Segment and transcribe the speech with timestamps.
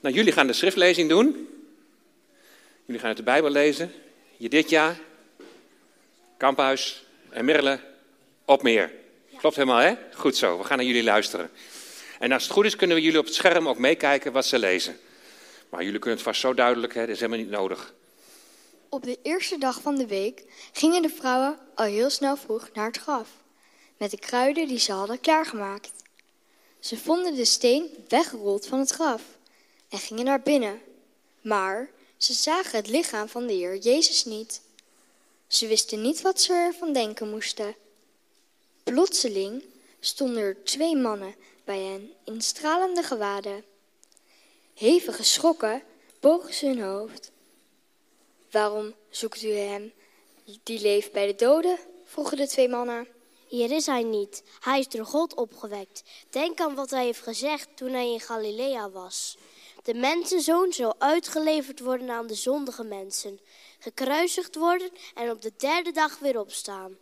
[0.00, 1.48] Nou, jullie gaan de schriftlezing doen.
[2.84, 3.92] Jullie gaan uit de Bijbel lezen.
[4.36, 4.98] Je dit jaar.
[6.36, 7.80] Kamphuis en Mirle
[8.44, 8.92] op meer.
[9.36, 9.94] Klopt helemaal, hè?
[10.14, 10.58] Goed zo.
[10.58, 11.50] We gaan naar jullie luisteren.
[12.18, 14.58] En als het goed is, kunnen we jullie op het scherm ook meekijken wat ze
[14.58, 14.98] lezen.
[15.68, 17.00] Maar jullie kunnen het vast zo duidelijk, hè?
[17.00, 17.94] dat is helemaal niet nodig.
[18.88, 22.86] Op de eerste dag van de week gingen de vrouwen al heel snel vroeg naar
[22.86, 23.28] het graf.
[23.96, 25.92] Met de kruiden die ze hadden klaargemaakt.
[26.78, 29.22] Ze vonden de steen weggerold van het graf
[29.90, 30.80] en gingen naar binnen.
[31.40, 34.60] Maar ze zagen het lichaam van de Heer Jezus niet.
[35.46, 37.74] Ze wisten niet wat ze ervan denken moesten.
[38.84, 39.64] Plotseling
[40.00, 41.34] stonden er twee mannen
[41.64, 43.64] bij hen in stralende gewaden.
[44.74, 45.82] Hevig geschrokken
[46.20, 47.30] bogen ze hun hoofd.
[48.50, 49.92] Waarom zoekt u hem
[50.62, 51.78] die leeft bij de doden?
[52.04, 53.08] vroegen de twee mannen.
[53.48, 54.42] Hier is hij niet.
[54.60, 56.02] Hij is door God opgewekt.
[56.30, 59.36] Denk aan wat hij heeft gezegd toen hij in Galilea was.
[59.82, 63.40] De mensenzoon zal uitgeleverd worden aan de zondige mensen,
[63.78, 66.98] gekruisigd worden en op de derde dag weer opstaan.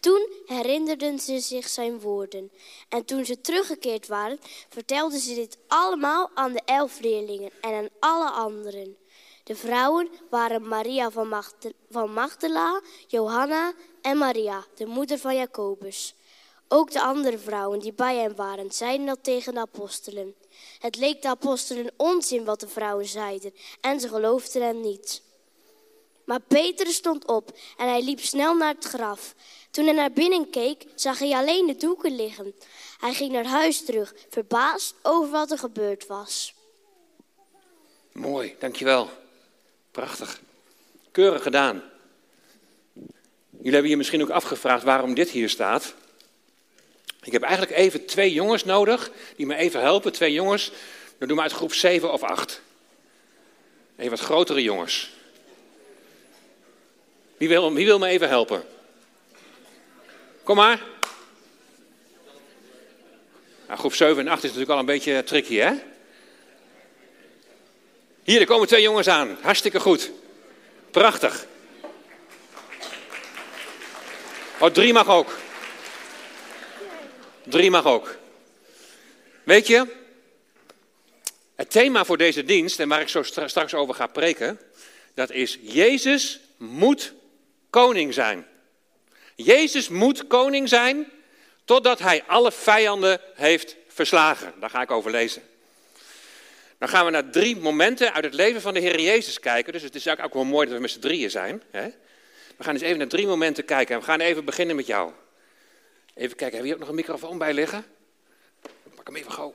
[0.00, 2.52] Toen herinnerden ze zich zijn woorden.
[2.88, 7.88] En toen ze teruggekeerd waren, vertelden ze dit allemaal aan de elf leerlingen en aan
[7.98, 8.96] alle anderen.
[9.44, 11.10] De vrouwen waren Maria
[11.90, 16.14] van Magdala, Johanna en Maria, de moeder van Jacobus.
[16.68, 20.34] Ook de andere vrouwen die bij hem waren, zeiden dat tegen de apostelen.
[20.78, 25.22] Het leek de apostelen onzin wat de vrouwen zeiden en ze geloofden hen niet.
[26.24, 29.34] Maar Peter stond op en hij liep snel naar het graf.
[29.70, 32.54] Toen hij naar binnen keek, zag hij alleen de doeken liggen.
[32.98, 36.54] Hij ging naar huis terug, verbaasd over wat er gebeurd was.
[38.12, 39.10] Mooi, dankjewel.
[39.90, 40.40] Prachtig.
[41.10, 41.82] Keurig gedaan.
[43.50, 45.94] Jullie hebben je misschien ook afgevraagd waarom dit hier staat.
[47.24, 50.12] Ik heb eigenlijk even twee jongens nodig die me even helpen.
[50.12, 50.70] Twee jongens,
[51.18, 52.60] dan doen we uit groep 7 of 8.
[53.96, 55.10] Even wat grotere jongens.
[57.36, 58.64] Wie wil, wie wil me even helpen?
[60.42, 60.82] Kom maar.
[63.66, 65.72] Nou, groep 7 en 8 is natuurlijk al een beetje tricky, hè?
[68.22, 69.38] Hier, er komen twee jongens aan.
[69.40, 70.10] Hartstikke goed.
[70.90, 71.46] Prachtig.
[74.58, 75.43] Oh, drie mag ook.
[77.46, 78.16] Drie mag ook.
[79.42, 79.86] Weet je,
[81.54, 84.60] het thema voor deze dienst, en waar ik zo straks over ga preken,
[85.14, 87.12] dat is Jezus moet
[87.70, 88.46] koning zijn.
[89.34, 91.10] Jezus moet koning zijn
[91.64, 94.54] totdat hij alle vijanden heeft verslagen.
[94.60, 95.42] Daar ga ik over lezen.
[96.78, 99.72] Dan gaan we naar drie momenten uit het leven van de Heer Jezus kijken.
[99.72, 101.62] Dus het is eigenlijk ook wel mooi dat we met z'n drieën zijn.
[101.70, 101.88] Hè?
[102.56, 103.94] We gaan eens even naar drie momenten kijken.
[103.94, 105.12] En we gaan even beginnen met jou.
[106.14, 107.84] Even kijken, heb je ook nog een microfoon bij liggen?
[108.94, 109.54] Pak hem even gauw.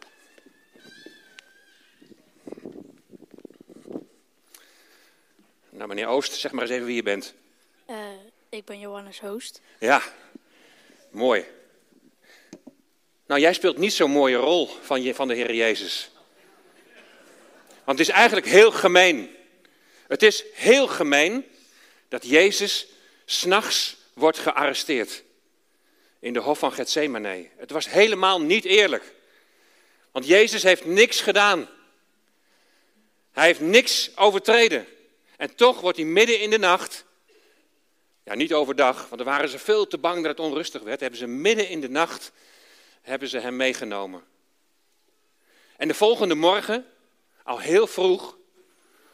[5.69, 7.33] Nou, meneer Oost, zeg maar eens even wie je bent.
[7.89, 7.97] Uh,
[8.49, 9.61] ik ben Johannes Hoost.
[9.79, 10.01] Ja,
[11.09, 11.45] mooi.
[13.25, 16.11] Nou, jij speelt niet zo'n mooie rol van, je, van de Heer Jezus.
[17.83, 19.35] Want het is eigenlijk heel gemeen.
[20.07, 21.45] Het is heel gemeen
[22.07, 22.87] dat Jezus
[23.25, 25.23] s'nachts wordt gearresteerd.
[26.19, 27.49] In de hof van Gethsemane.
[27.57, 29.13] Het was helemaal niet eerlijk.
[30.11, 31.69] Want Jezus heeft niks gedaan.
[33.31, 34.87] Hij heeft niks overtreden.
[35.37, 37.05] En toch wordt hij midden in de nacht
[38.29, 40.99] ja, niet overdag, want dan waren ze veel te bang dat het onrustig werd.
[40.99, 42.31] Hebben ze midden in de nacht
[43.01, 44.23] hebben ze hem meegenomen.
[45.77, 46.85] En de volgende morgen,
[47.43, 48.37] al heel vroeg,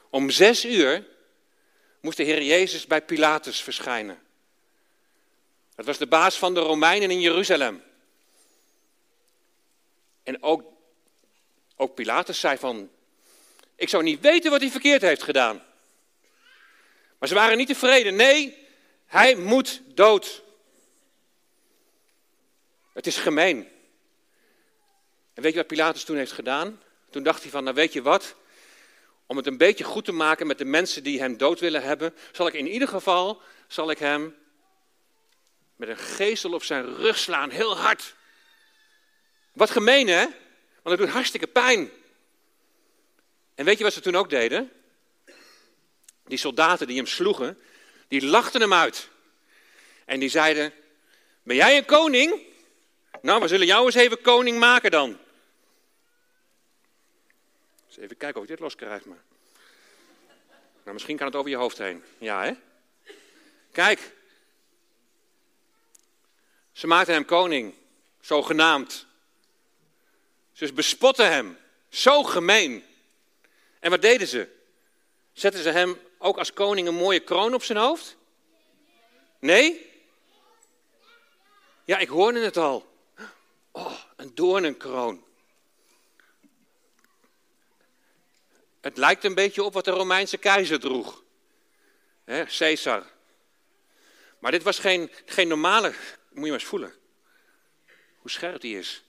[0.10, 1.08] om zes uur,
[2.02, 4.20] moest de Heer Jezus bij Pilatus verschijnen.
[5.76, 7.84] Dat was de baas van de Romeinen in Jeruzalem.
[10.24, 10.64] En ook,
[11.76, 12.90] ook Pilatus zei van,
[13.76, 15.64] ik zou niet weten wat hij verkeerd heeft gedaan.
[17.18, 18.16] Maar ze waren niet tevreden.
[18.16, 18.58] Nee,
[19.06, 20.44] hij moet dood.
[22.94, 23.68] Het is gemeen.
[25.34, 26.82] En weet je wat Pilatus toen heeft gedaan?
[27.10, 28.36] Toen dacht hij van, nou weet je wat?
[29.26, 32.14] Om het een beetje goed te maken met de mensen die hem dood willen hebben,
[32.32, 34.36] zal ik in ieder geval, zal ik hem
[35.76, 38.16] met een geestel op zijn rug slaan, heel hard.
[39.54, 40.24] Wat gemeen hè?
[40.82, 41.90] Want het doet hartstikke pijn.
[43.56, 44.72] En weet je wat ze toen ook deden?
[46.26, 47.60] Die soldaten die hem sloegen,
[48.08, 49.10] die lachten hem uit.
[50.06, 50.74] En die zeiden,
[51.44, 52.42] ben jij een koning?
[53.22, 55.20] Nou, we zullen jou eens even koning maken dan.
[57.88, 59.06] Dus even kijken of ik dit los krijg.
[59.06, 59.24] Maar.
[60.84, 62.04] Nou, misschien kan het over je hoofd heen.
[62.18, 62.54] Ja, hè?
[63.72, 64.14] Kijk.
[66.76, 67.74] Ze maakten hem koning,
[68.22, 69.06] zogenaamd.
[70.54, 71.58] Ze bespotten hem.
[71.90, 72.84] Zo gemeen.
[73.80, 74.48] En wat deden ze?
[75.34, 78.18] Zetten ze hem ook als koning een mooie kroon op zijn hoofd?
[79.40, 79.92] Nee?
[81.86, 82.94] Ja, ik hoorde het al.
[83.72, 85.24] Oh, een doornenkroon.
[88.82, 91.24] Het lijkt een beetje op wat de Romeinse keizer droeg.
[92.24, 93.06] Hè, Caesar.
[94.40, 95.94] Maar dit was geen, geen normale,
[96.36, 96.94] moet je maar eens voelen.
[98.18, 99.04] Hoe scherp die is.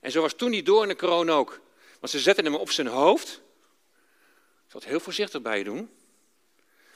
[0.00, 1.60] En zo was toen die doornenkroon ook.
[2.00, 3.40] Want ze zetten hem op zijn hoofd.
[4.66, 5.90] Ik het heel voorzichtig bij je doen.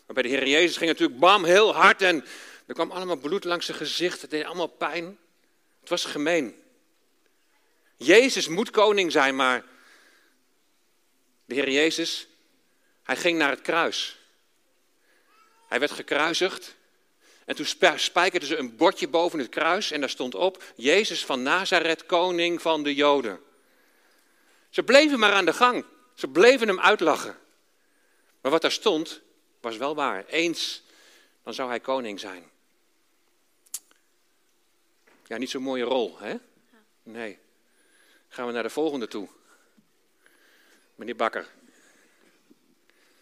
[0.07, 2.03] Maar bij de Heer Jezus ging het natuurlijk bam, heel hard.
[2.03, 2.25] En
[2.67, 4.21] er kwam allemaal bloed langs zijn gezicht.
[4.21, 5.19] Het deed allemaal pijn.
[5.81, 6.63] Het was gemeen.
[7.97, 9.65] Jezus moet koning zijn, maar
[11.45, 12.29] de Heer Jezus,
[13.03, 14.19] hij ging naar het kruis.
[15.69, 16.77] Hij werd gekruisigd.
[17.49, 17.67] En toen
[17.97, 22.63] spijkerden ze een bordje boven het kruis en daar stond op: Jezus van Nazareth, koning
[22.63, 23.41] van de Joden.
[24.71, 25.85] Ze bleven maar aan de gang.
[26.15, 27.39] Ze bleven hem uitlachen.
[28.41, 29.21] Maar wat daar stond,
[29.61, 30.25] was wel waar.
[30.27, 30.83] Eens,
[31.43, 32.51] dan zou hij koning zijn.
[35.27, 36.35] Ja, niet zo'n mooie rol, hè?
[37.03, 37.39] Nee.
[38.29, 39.29] Gaan we naar de volgende toe.
[40.95, 41.47] Meneer Bakker.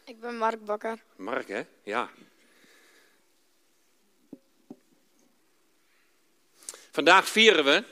[0.04, 1.02] Ik ben Mark Bakker.
[1.16, 1.62] Mark, hè?
[1.82, 2.10] Ja.
[6.96, 7.84] Vandaag vieren we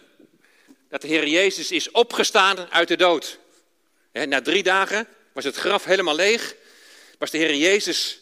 [0.88, 3.38] dat de Heer Jezus is opgestaan uit de dood.
[4.12, 6.54] na drie dagen was het graf helemaal leeg.
[7.18, 8.20] Was de Heer Jezus,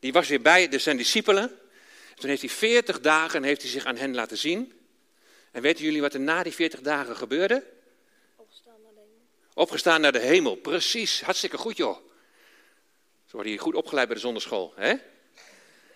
[0.00, 1.58] die was weer bij de zijn discipelen.
[2.14, 4.72] Toen heeft hij veertig dagen heeft hij zich aan hen laten zien.
[5.50, 7.64] En weten jullie wat er na die veertig dagen gebeurde?
[8.36, 9.54] Opgestaan naar de hemel.
[9.54, 11.20] Opgestaan naar de hemel, precies.
[11.20, 11.96] Hartstikke goed joh.
[13.26, 14.72] Zo wordt hij goed opgeleid bij de zonderschool.
[14.76, 14.94] Hè?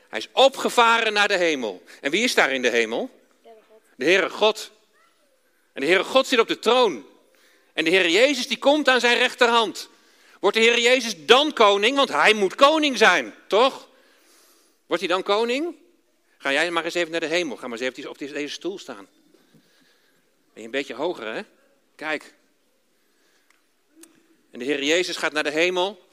[0.08, 1.82] Hij is opgevaren naar de hemel.
[2.00, 3.16] En wie is daar in de hemel?
[3.98, 4.70] De Heere God.
[5.72, 7.06] En de Heere God zit op de troon.
[7.72, 9.88] En de Heere Jezus die komt aan zijn rechterhand.
[10.40, 11.96] Wordt de Heere Jezus dan koning?
[11.96, 13.88] Want hij moet koning zijn, toch?
[14.86, 15.76] Wordt hij dan koning?
[16.38, 17.56] Ga jij maar eens even naar de hemel.
[17.56, 19.08] Ga maar eens even op deze stoel staan.
[20.52, 21.42] Ben je een beetje hoger, hè?
[21.94, 22.34] Kijk.
[24.50, 26.06] En de Heer Jezus gaat naar de hemel.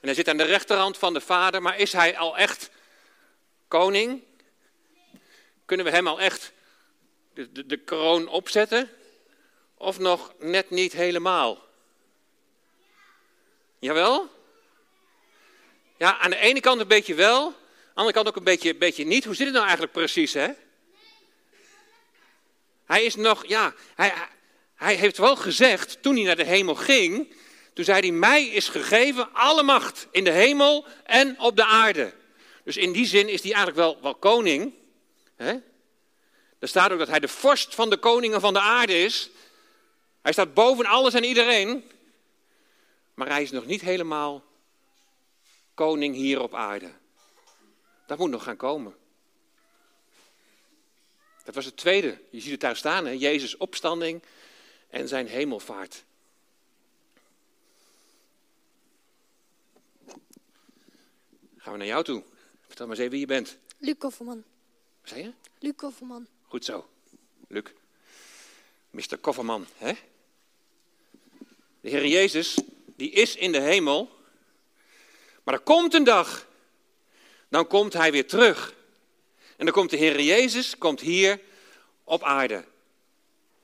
[0.00, 1.62] En hij zit aan de rechterhand van de Vader.
[1.62, 2.70] Maar is hij al echt
[3.68, 4.22] koning?
[5.66, 6.52] Kunnen we hem al echt
[7.34, 8.90] de, de, kroon opzetten?
[9.74, 11.64] Of nog net niet helemaal?
[13.78, 14.28] Jawel?
[15.96, 18.74] Ja, aan de ene kant een beetje wel, aan de andere kant ook een beetje,
[18.74, 19.24] beetje niet.
[19.24, 20.48] Hoe zit het nou eigenlijk precies, hè?
[22.84, 24.12] Hij is nog, ja, hij,
[24.74, 27.34] hij heeft wel gezegd, toen hij naar de hemel ging,
[27.72, 32.14] toen zei hij, mij is gegeven alle macht in de hemel en op de aarde.
[32.64, 34.74] Dus in die zin is hij eigenlijk wel, wel koning.
[35.36, 35.58] Hè?
[36.58, 39.30] Er staat ook dat hij de vorst van de koningen van de aarde is.
[40.22, 41.90] Hij staat boven alles en iedereen.
[43.14, 44.44] Maar hij is nog niet helemaal
[45.74, 46.92] koning hier op aarde.
[48.06, 48.96] Dat moet nog gaan komen.
[51.44, 52.20] Dat was het tweede.
[52.30, 53.12] Je ziet het daar staan, hè?
[53.12, 54.22] Jezus' opstanding
[54.88, 56.04] en zijn hemelvaart.
[61.56, 62.22] Gaan we naar jou toe.
[62.66, 63.58] Vertel maar eens even wie je bent.
[63.78, 64.44] Luc Kofferman.
[65.06, 65.32] Zei je?
[65.58, 66.26] Luc Kofferman.
[66.42, 66.88] Goed zo.
[67.48, 67.64] Luc.
[68.90, 69.18] Mr.
[69.20, 69.92] Kofferman, hè?
[71.80, 72.58] De Heer Jezus,
[72.96, 74.10] die is in de hemel.
[75.44, 76.46] Maar er komt een dag.
[77.48, 78.74] Dan komt hij weer terug.
[79.56, 81.40] En dan komt de Heer Jezus, komt hier
[82.04, 82.64] op aarde.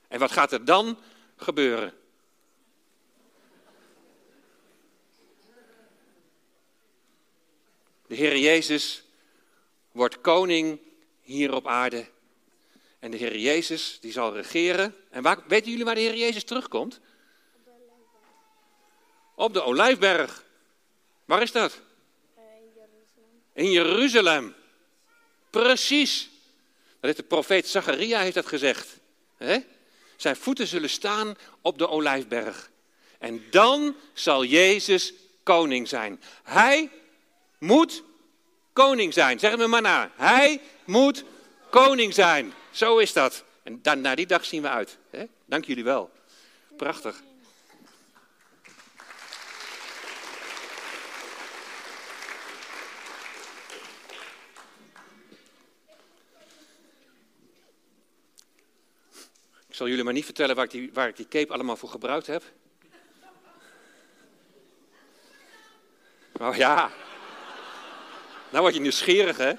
[0.08, 0.98] En wat gaat er dan
[1.36, 1.94] gebeuren?
[8.06, 9.04] De Heer Jezus
[9.92, 10.80] wordt koning
[11.32, 12.06] hier op aarde.
[12.98, 14.96] En de Heer Jezus, die zal regeren.
[15.10, 17.00] En waar, weten jullie waar de Heer Jezus terugkomt?
[19.34, 20.44] Op de Olijfberg.
[21.24, 21.80] Waar is dat?
[23.52, 24.54] In Jeruzalem.
[25.50, 26.30] Precies.
[26.86, 28.98] Dat heeft de profeet Zacharia heeft dat gezegd.
[30.16, 32.70] Zijn voeten zullen staan op de Olijfberg.
[33.18, 35.12] En dan zal Jezus
[35.42, 36.22] koning zijn.
[36.42, 36.90] Hij
[37.58, 38.02] moet
[38.72, 39.38] koning zijn.
[39.38, 40.10] Zeg het me maar na.
[40.16, 41.24] Hij moet
[41.70, 42.52] koning zijn.
[42.70, 43.44] Zo is dat.
[43.62, 44.98] En dan, naar die dag zien we uit.
[45.10, 45.24] Hè?
[45.44, 46.10] Dank jullie wel.
[46.76, 47.22] Prachtig.
[59.68, 61.88] Ik zal jullie maar niet vertellen waar ik die, waar ik die cape allemaal voor
[61.88, 62.42] gebruikt heb.
[66.40, 66.90] Oh ja.
[68.52, 69.52] Nou word je nieuwsgierig, hè?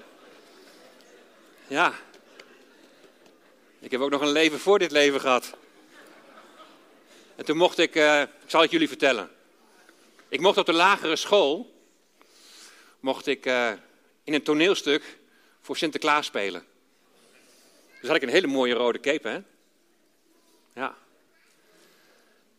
[1.68, 1.94] Ja.
[3.80, 5.54] Ik heb ook nog een leven voor dit leven gehad.
[7.36, 9.32] En toen mocht ik, uh, ik zal het jullie vertellen.
[10.28, 11.74] Ik mocht op de lagere school,
[13.00, 13.72] mocht ik uh,
[14.24, 15.18] in een toneelstuk
[15.62, 16.66] voor Sinterklaas spelen.
[18.00, 19.40] Dus had ik een hele mooie rode cape, hè?
[20.74, 20.98] Ja.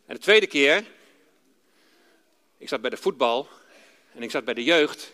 [0.05, 0.85] En de tweede keer,
[2.57, 3.47] ik zat bij de voetbal
[4.13, 5.13] en ik zat bij de jeugd.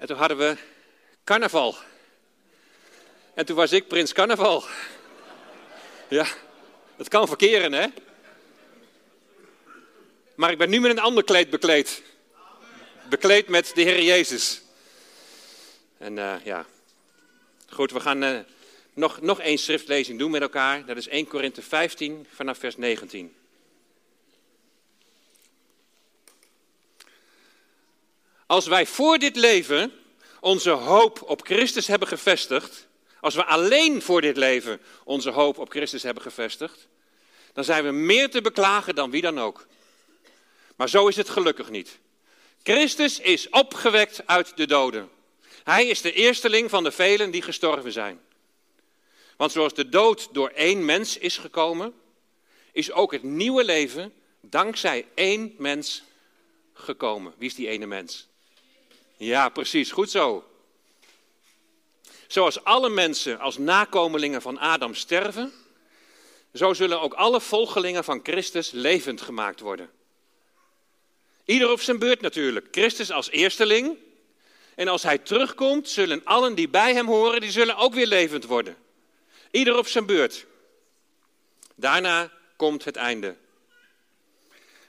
[0.00, 0.56] En toen hadden we
[1.24, 1.76] carnaval.
[3.34, 4.64] En toen was ik prins carnaval.
[6.08, 6.26] Ja,
[6.96, 7.86] het kan verkeren, hè?
[10.34, 12.02] Maar ik ben nu met een ander kleed bekleed.
[13.08, 14.62] Bekleed met de Heer Jezus.
[15.98, 16.66] En uh, ja,
[17.68, 18.38] goed, we gaan uh,
[18.92, 20.86] nog, nog één schriftlezing doen met elkaar.
[20.86, 23.34] Dat is 1 Korinthe 15 vanaf vers 19.
[28.50, 29.92] Als wij voor dit leven
[30.40, 32.88] onze hoop op Christus hebben gevestigd,
[33.20, 36.88] als we alleen voor dit leven onze hoop op Christus hebben gevestigd,
[37.52, 39.66] dan zijn we meer te beklagen dan wie dan ook.
[40.76, 41.98] Maar zo is het gelukkig niet.
[42.62, 45.08] Christus is opgewekt uit de doden.
[45.64, 48.20] Hij is de eersteling van de velen die gestorven zijn.
[49.36, 51.94] Want zoals de dood door één mens is gekomen,
[52.72, 56.02] is ook het nieuwe leven dankzij één mens
[56.74, 57.34] gekomen.
[57.38, 58.28] Wie is die ene mens?
[59.20, 60.44] Ja, precies, goed zo.
[62.26, 65.52] Zoals alle mensen als nakomelingen van Adam sterven,
[66.52, 69.90] zo zullen ook alle volgelingen van Christus levend gemaakt worden.
[71.44, 72.68] Ieder op zijn beurt natuurlijk.
[72.70, 73.96] Christus als eersteling.
[74.74, 78.44] En als hij terugkomt, zullen allen die bij hem horen, die zullen ook weer levend
[78.44, 78.76] worden.
[79.50, 80.46] Ieder op zijn beurt.
[81.74, 83.36] Daarna komt het einde.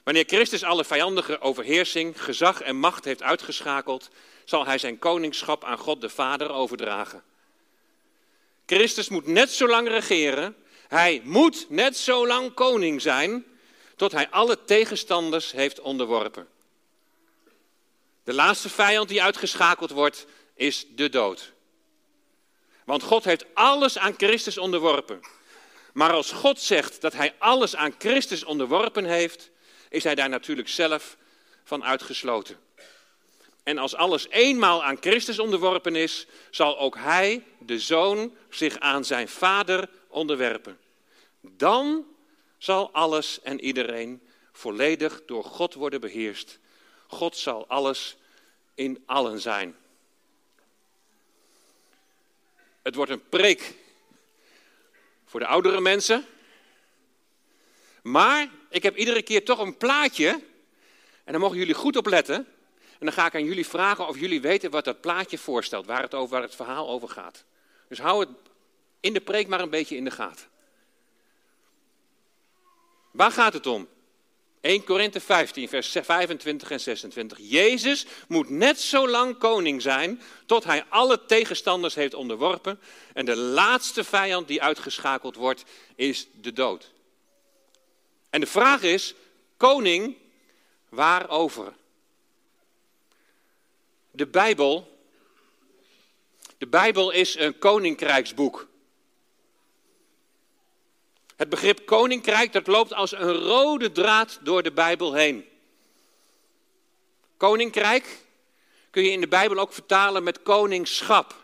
[0.02, 4.08] Wanneer Christus alle vijandige overheersing, gezag en macht heeft uitgeschakeld,
[4.44, 7.22] zal hij zijn koningschap aan God de Vader overdragen.
[8.66, 10.56] Christus moet net zo lang regeren,
[10.88, 13.44] hij moet net zo lang koning zijn,
[13.96, 16.48] tot hij alle tegenstanders heeft onderworpen.
[18.24, 21.52] De laatste vijand die uitgeschakeld wordt, is de dood.
[22.84, 25.20] Want God heeft alles aan Christus onderworpen.
[25.92, 29.50] Maar als God zegt dat hij alles aan Christus onderworpen heeft,
[29.92, 31.16] is hij daar natuurlijk zelf
[31.64, 32.56] van uitgesloten.
[33.62, 39.04] En als alles eenmaal aan Christus onderworpen is, zal ook hij, de zoon, zich aan
[39.04, 40.78] zijn vader onderwerpen.
[41.40, 42.06] Dan
[42.58, 44.22] zal alles en iedereen
[44.52, 46.58] volledig door God worden beheerst.
[47.06, 48.16] God zal alles
[48.74, 49.76] in allen zijn.
[52.82, 53.74] Het wordt een preek
[55.24, 56.26] voor de oudere mensen.
[58.02, 60.28] Maar ik heb iedere keer toch een plaatje.
[61.24, 62.34] En daar mogen jullie goed op letten.
[62.98, 65.86] En dan ga ik aan jullie vragen of jullie weten wat dat plaatje voorstelt.
[65.86, 67.44] Waar het, over, waar het verhaal over gaat.
[67.88, 68.28] Dus hou het
[69.00, 70.46] in de preek maar een beetje in de gaten.
[73.10, 73.88] Waar gaat het om?
[74.60, 77.38] 1 Korinthe 15, vers 25 en 26.
[77.40, 82.80] Jezus moet net zo lang koning zijn tot hij alle tegenstanders heeft onderworpen.
[83.12, 85.64] En de laatste vijand die uitgeschakeld wordt
[85.94, 86.92] is de dood.
[88.32, 89.14] En de vraag is,
[89.56, 90.16] koning,
[90.88, 91.72] waarover?
[94.10, 94.98] De Bijbel,
[96.58, 98.68] de Bijbel is een koninkrijksboek.
[101.36, 105.48] Het begrip koninkrijk, dat loopt als een rode draad door de Bijbel heen.
[107.36, 108.24] Koninkrijk
[108.90, 111.36] kun je in de Bijbel ook vertalen met koningschap.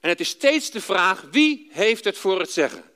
[0.00, 2.92] En het is steeds de vraag, wie heeft het voor het zeggen?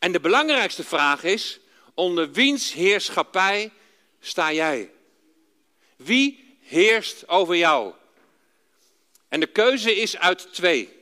[0.00, 1.60] En de belangrijkste vraag is,
[1.94, 3.72] onder wiens heerschappij
[4.20, 4.90] sta jij?
[5.96, 7.92] Wie heerst over jou?
[9.28, 10.98] En de keuze is uit twee.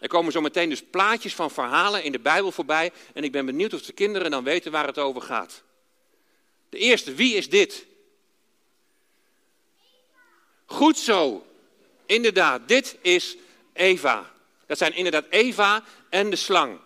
[0.00, 2.92] Er komen zo meteen dus plaatjes van verhalen in de Bijbel voorbij.
[3.14, 5.62] En ik ben benieuwd of de kinderen dan weten waar het over gaat.
[6.68, 7.86] De eerste, wie is dit?
[10.66, 11.46] Goed zo.
[12.06, 13.36] Inderdaad, dit is
[13.72, 14.32] Eva.
[14.66, 16.78] Dat zijn inderdaad Eva en de slang.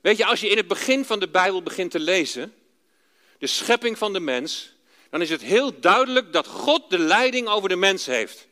[0.00, 2.54] Weet je, als je in het begin van de Bijbel begint te lezen,
[3.38, 4.72] de schepping van de mens,
[5.10, 8.46] dan is het heel duidelijk dat God de leiding over de mens heeft.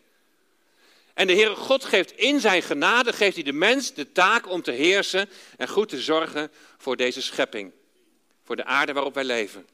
[1.15, 4.63] En de Heere God geeft in zijn genade, geeft hij de mens de taak om
[4.63, 7.73] te heersen en goed te zorgen voor deze schepping.
[8.45, 9.67] Voor de aarde waarop wij leven.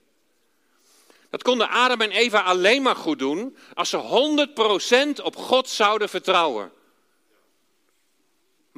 [1.31, 6.09] Dat konden Adam en Eva alleen maar goed doen als ze 100% op God zouden
[6.09, 6.73] vertrouwen.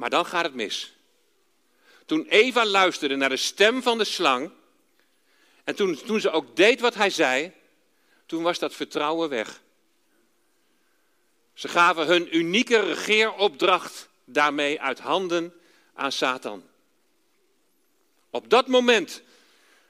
[0.01, 0.93] Maar dan gaat het mis.
[2.05, 4.51] Toen Eva luisterde naar de stem van de slang
[5.63, 7.53] en toen, toen ze ook deed wat hij zei,
[8.25, 9.61] toen was dat vertrouwen weg.
[11.53, 15.53] Ze gaven hun unieke regeeropdracht daarmee uit handen
[15.93, 16.63] aan Satan.
[18.29, 19.21] Op dat moment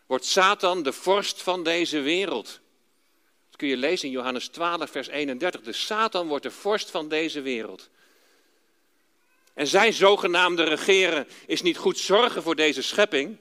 [0.06, 2.60] wordt Satan de vorst van deze wereld.
[3.50, 5.62] Dat kun je lezen in Johannes 12, vers 31.
[5.62, 7.90] De Satan wordt de vorst van deze wereld.
[9.54, 13.38] En zijn zogenaamde regeren is niet goed zorgen voor deze schepping,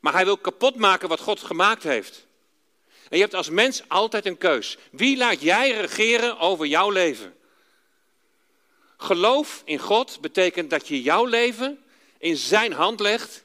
[0.00, 2.26] maar hij wil kapot maken wat God gemaakt heeft.
[3.08, 4.78] En je hebt als mens altijd een keus.
[4.90, 7.34] Wie laat jij regeren over jouw leven?
[8.96, 11.84] Geloof in God betekent dat je jouw leven
[12.18, 13.44] in zijn hand legt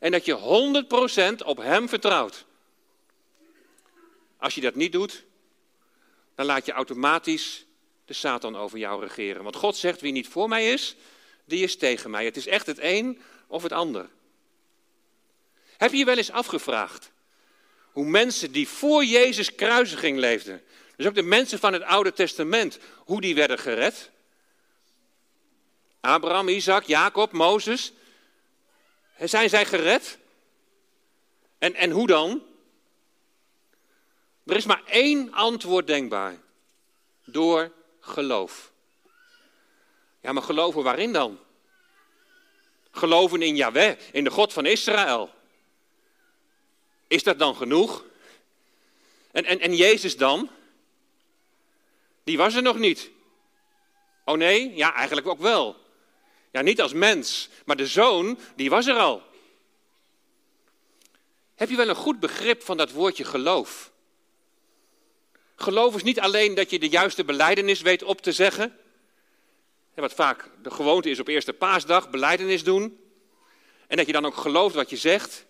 [0.00, 0.84] en dat je
[1.42, 2.44] 100% op hem vertrouwt.
[4.36, 5.24] Als je dat niet doet,
[6.34, 7.64] dan laat je automatisch
[8.12, 9.42] Satan over jou regeren.
[9.42, 10.96] Want God zegt, wie niet voor mij is,
[11.44, 12.24] die is tegen mij.
[12.24, 14.08] Het is echt het een of het ander.
[15.76, 17.10] Heb je je wel eens afgevraagd
[17.92, 20.62] hoe mensen die voor Jezus kruisiging leefden,
[20.96, 24.10] dus ook de mensen van het Oude Testament, hoe die werden gered?
[26.00, 27.92] Abraham, Isaac, Jacob, Mozes.
[29.18, 30.18] Zijn zij gered?
[31.58, 32.42] En, en hoe dan?
[34.46, 36.38] Er is maar één antwoord denkbaar.
[37.24, 38.72] Door geloof.
[40.20, 41.38] Ja, maar geloven waarin dan?
[42.90, 45.30] Geloven in Yahweh, in de God van Israël.
[47.06, 48.04] Is dat dan genoeg?
[49.30, 50.50] En, en, en Jezus dan?
[52.24, 53.10] Die was er nog niet.
[54.24, 54.74] Oh nee?
[54.74, 55.76] Ja, eigenlijk ook wel.
[56.50, 59.22] Ja, niet als mens, maar de zoon, die was er al.
[61.54, 63.91] Heb je wel een goed begrip van dat woordje geloof?
[65.62, 68.76] Geloof is niet alleen dat je de juiste beleidenis weet op te zeggen.
[69.94, 73.00] Wat vaak de gewoonte is op eerste paasdag, beleidenis doen.
[73.86, 75.44] En dat je dan ook gelooft wat je zegt.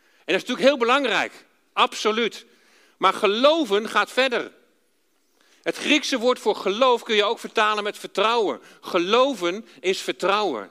[0.00, 2.46] En dat is natuurlijk heel belangrijk, absoluut.
[2.96, 4.52] Maar geloven gaat verder.
[5.62, 8.60] Het Griekse woord voor geloof kun je ook vertalen met vertrouwen.
[8.80, 10.70] Geloven is vertrouwen.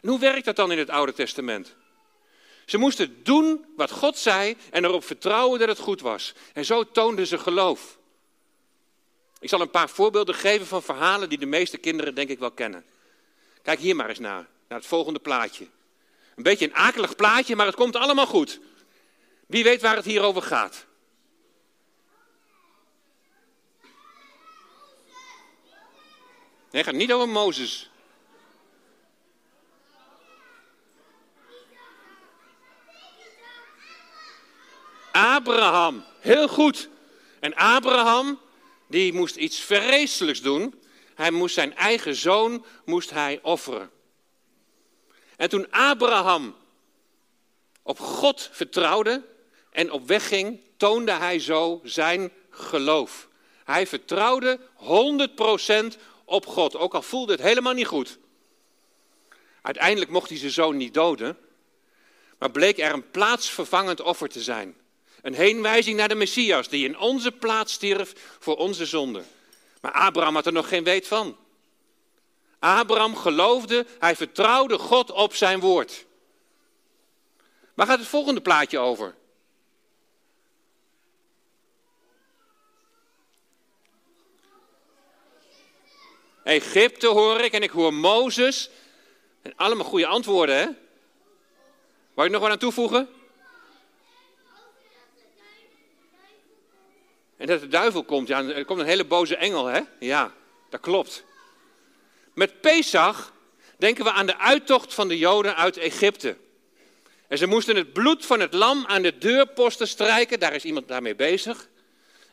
[0.00, 1.76] En hoe werkt dat dan in het Oude Testament?
[2.68, 6.34] Ze moesten doen wat God zei en erop vertrouwen dat het goed was.
[6.52, 7.98] En zo toonden ze geloof.
[9.40, 12.50] Ik zal een paar voorbeelden geven van verhalen die de meeste kinderen denk ik wel
[12.50, 12.84] kennen.
[13.62, 15.66] Kijk hier maar eens naar, naar het volgende plaatje.
[16.36, 18.60] Een beetje een akelig plaatje, maar het komt allemaal goed.
[19.46, 20.86] Wie weet waar het hier over gaat?
[26.70, 27.90] Nee, het gaat niet over Mozes.
[35.18, 36.88] Abraham, heel goed.
[37.40, 38.38] En Abraham,
[38.86, 40.74] die moest iets vreselijks doen.
[41.14, 43.90] Hij moest zijn eigen zoon moest hij offeren.
[45.36, 46.56] En toen Abraham
[47.82, 49.24] op God vertrouwde
[49.70, 53.28] en op weg ging, toonde hij zo zijn geloof.
[53.64, 54.58] Hij vertrouwde
[55.94, 58.18] 100% op God, ook al voelde het helemaal niet goed.
[59.62, 61.38] Uiteindelijk mocht hij zijn zoon niet doden,
[62.38, 64.76] maar bleek er een plaatsvervangend offer te zijn.
[65.28, 69.22] Een heenwijzing naar de Messias, die in onze plaats stierf voor onze zonde.
[69.80, 71.36] Maar Abraham had er nog geen weet van.
[72.58, 76.06] Abraham geloofde, hij vertrouwde God op zijn woord.
[77.74, 79.14] Waar gaat het volgende plaatje over?
[86.44, 88.70] Egypte hoor ik en ik hoor Mozes.
[89.42, 90.66] En allemaal goede antwoorden, hè?
[92.14, 93.17] Wou je nog wat aan toevoegen?
[97.38, 98.28] En dat de duivel komt.
[98.28, 99.80] Ja, er komt een hele boze engel, hè?
[99.98, 100.32] Ja,
[100.70, 101.24] dat klopt.
[102.34, 103.32] Met Pesach
[103.76, 106.36] denken we aan de uittocht van de Joden uit Egypte.
[107.28, 110.40] En ze moesten het bloed van het lam aan de deurposten strijken.
[110.40, 111.68] Daar is iemand daarmee bezig.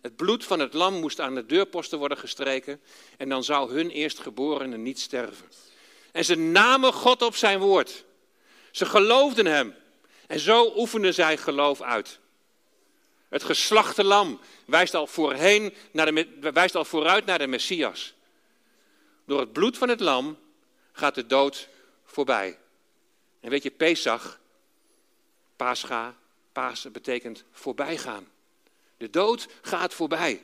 [0.01, 2.81] Het bloed van het lam moest aan de deurposten worden gestreken.
[3.17, 5.45] En dan zou hun eerstgeborene niet sterven.
[6.11, 8.05] En ze namen God op zijn woord.
[8.71, 9.75] Ze geloofden hem.
[10.27, 12.19] En zo oefenden zij geloof uit.
[13.35, 18.13] Het geslachte lam wijst al, voorheen naar de, wijst al vooruit naar de Messias.
[19.25, 20.37] Door het bloed van het lam
[20.91, 21.69] gaat de dood
[22.05, 22.57] voorbij.
[23.39, 24.39] En weet je, Pesach,
[25.55, 26.15] Pascha,
[26.51, 28.27] Pasen betekent voorbijgaan.
[28.97, 30.41] De dood gaat voorbij.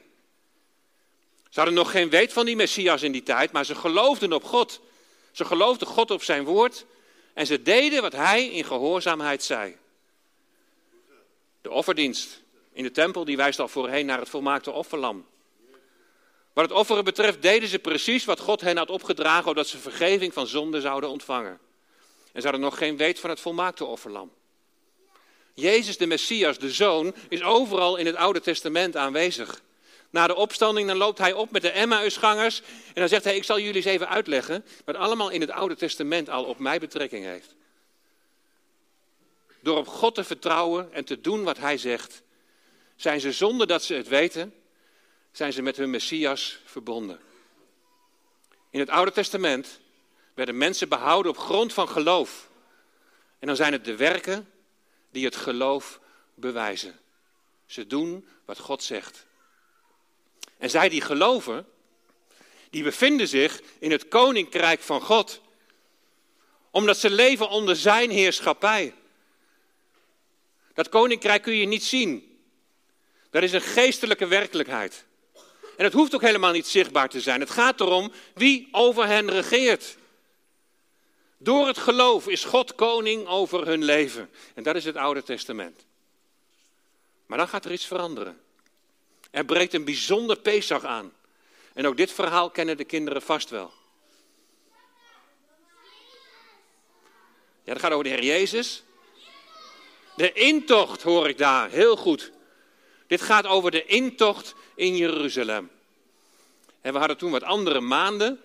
[1.49, 4.43] Ze hadden nog geen weet van die Messias in die tijd, maar ze geloofden op
[4.43, 4.81] God.
[5.31, 6.85] Ze geloofden God op zijn woord
[7.33, 9.77] en ze deden wat hij in gehoorzaamheid zei.
[11.61, 12.41] De offerdienst
[12.73, 15.25] in de tempel die wijst al voorheen naar het volmaakte offerlam.
[16.53, 20.33] Wat het offeren betreft deden ze precies wat God hen had opgedragen, opdat ze vergeving
[20.33, 21.59] van zonde zouden ontvangen.
[22.31, 24.31] En ze hadden nog geen weet van het volmaakte offerlam.
[25.53, 29.61] Jezus de Messias, de Zoon, is overal in het Oude Testament aanwezig.
[30.09, 33.43] Na de opstanding dan loopt hij op met de Emmausgangers en dan zegt hij, ik
[33.43, 37.25] zal jullie eens even uitleggen wat allemaal in het Oude Testament al op mij betrekking
[37.25, 37.55] heeft.
[39.61, 42.21] Door op God te vertrouwen en te doen wat hij zegt,
[43.01, 44.53] zijn ze zonder dat ze het weten,
[45.31, 47.19] zijn ze met hun Messias verbonden.
[48.69, 49.79] In het Oude Testament
[50.33, 52.49] werden mensen behouden op grond van geloof.
[53.39, 54.51] En dan zijn het de werken
[55.11, 55.99] die het geloof
[56.33, 56.99] bewijzen.
[57.65, 59.25] Ze doen wat God zegt.
[60.57, 61.67] En zij die geloven,
[62.69, 65.41] die bevinden zich in het koninkrijk van God.
[66.71, 68.93] Omdat ze leven onder zijn heerschappij.
[70.73, 72.30] Dat koninkrijk kun je niet zien.
[73.31, 75.05] Dat is een geestelijke werkelijkheid.
[75.77, 77.39] En het hoeft ook helemaal niet zichtbaar te zijn.
[77.39, 79.97] Het gaat erom wie over hen regeert.
[81.37, 84.29] Door het geloof is God koning over hun leven.
[84.53, 85.85] En dat is het Oude Testament.
[87.25, 88.41] Maar dan gaat er iets veranderen.
[89.31, 91.13] Er breekt een bijzonder Pesach aan.
[91.73, 93.71] En ook dit verhaal kennen de kinderen vast wel.
[97.63, 98.83] Ja, dat gaat over de Heer Jezus.
[100.15, 102.31] De intocht hoor ik daar, heel goed.
[103.11, 105.69] Dit gaat over de intocht in Jeruzalem.
[106.81, 108.39] En we hadden toen wat andere maanden.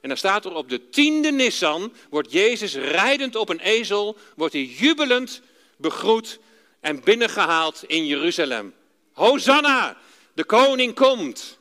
[0.00, 4.52] En dan staat er op de tiende Nissan wordt Jezus rijdend op een ezel, wordt
[4.52, 5.42] hij jubelend
[5.76, 6.38] begroet
[6.80, 8.74] en binnengehaald in Jeruzalem.
[9.12, 9.96] Hosanna,
[10.32, 11.58] de koning komt.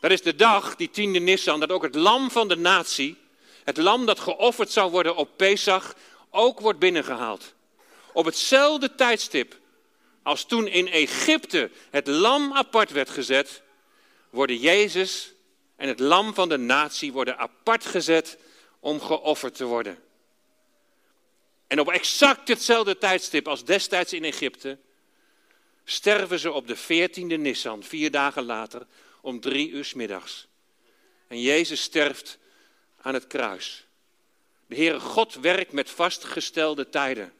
[0.00, 3.16] Dat is de dag, die tiende Nissan, dat ook het lam van de natie,
[3.64, 5.94] het lam dat geofferd zou worden op Pesach,
[6.30, 7.54] ook wordt binnengehaald.
[8.12, 9.64] Op hetzelfde tijdstip
[10.26, 13.62] als toen in Egypte het lam apart werd gezet,
[14.30, 15.32] worden Jezus
[15.76, 18.38] en het lam van de natie worden apart gezet
[18.80, 19.98] om geofferd te worden.
[21.66, 24.78] En op exact hetzelfde tijdstip als destijds in Egypte
[25.84, 28.86] sterven ze op de 14e Nissan, vier dagen later,
[29.20, 30.46] om drie uur middags.
[31.28, 32.38] En Jezus sterft
[33.00, 33.86] aan het kruis.
[34.66, 37.32] De Heere God werkt met vastgestelde tijden.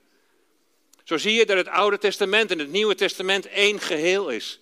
[1.06, 4.60] Zo zie je dat het Oude Testament en het Nieuwe Testament één geheel is.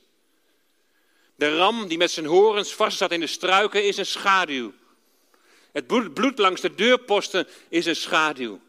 [1.34, 4.72] De ram die met zijn horens vast zat in de struiken is een schaduw.
[5.72, 8.60] Het bloed langs de deurposten is een schaduw.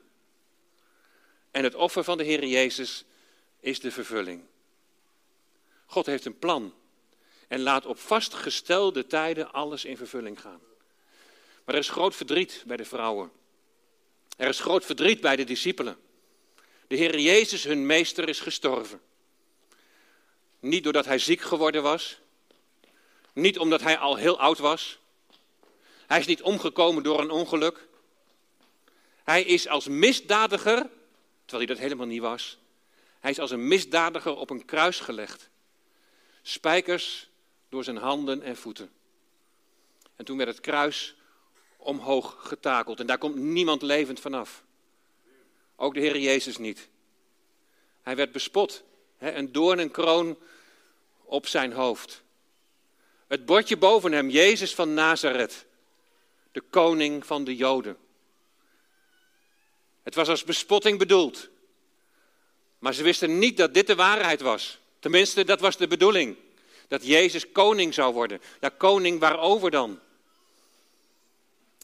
[1.52, 3.04] En het offer van de Heer Jezus
[3.60, 4.44] is de vervulling.
[5.86, 6.74] God heeft een plan
[7.48, 10.62] en laat op vastgestelde tijden alles in vervulling gaan.
[11.66, 13.32] Maar er is groot verdriet bij de vrouwen.
[14.38, 16.04] Er is groot verdriet bij de discipelen.
[16.88, 19.02] De Heer Jezus, hun meester, is gestorven.
[20.60, 22.20] Niet doordat hij ziek geworden was.
[23.34, 25.00] Niet omdat hij al heel oud was.
[26.08, 27.88] Hij is niet omgekomen door een ongeluk.
[29.24, 30.90] Hij is als misdadiger,
[31.46, 32.58] terwijl hij dat helemaal niet was.
[33.20, 35.50] Hij is als een misdadiger op een kruis gelegd.
[36.42, 37.30] Spijkers
[37.70, 38.92] door zijn handen en voeten.
[40.16, 41.16] En toen werd het kruis
[41.78, 43.00] omhoog getakeld.
[43.00, 44.65] En daar komt niemand levend vanaf.
[45.76, 46.88] Ook de Heer Jezus niet.
[48.02, 48.84] Hij werd bespot.
[49.18, 50.38] Hè, een doorn en kroon
[51.24, 52.24] op zijn hoofd.
[53.28, 55.66] Het bordje boven hem, Jezus van Nazareth,
[56.52, 57.98] de koning van de Joden.
[60.04, 61.50] Het was als bespotting bedoeld.
[62.80, 64.80] Maar ze wisten niet dat dit de waarheid was.
[65.00, 66.36] Tenminste, dat was de bedoeling.
[66.88, 68.42] Dat Jezus koning zou worden.
[68.62, 70.00] Ja, koning waarover dan?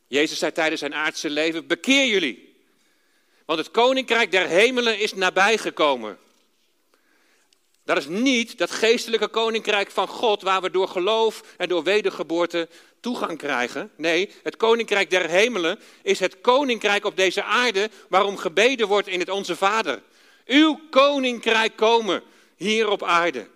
[0.08, 2.51] Jezus zei tijdens zijn aardse leven: Bekeer jullie.
[3.52, 6.18] Want het koninkrijk der hemelen is nabijgekomen.
[7.84, 12.70] Dat is niet dat geestelijke koninkrijk van God waar we door geloof en door wedergeboorte
[13.00, 13.92] toegang krijgen.
[13.96, 19.20] Nee, het koninkrijk der hemelen is het koninkrijk op deze aarde waarom gebeden wordt in
[19.20, 20.02] het Onze Vader.
[20.46, 22.24] Uw koninkrijk komen
[22.56, 23.48] hier op aarde.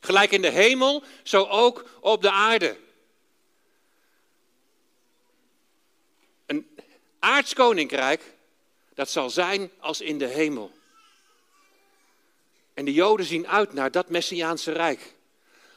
[0.00, 2.76] Gelijk in de hemel, zo ook op de aarde.
[6.46, 6.66] Een
[7.18, 8.33] aardskoninkrijk,
[8.94, 10.72] dat zal zijn als in de hemel.
[12.74, 15.14] En de Joden zien uit naar dat Messiaanse rijk.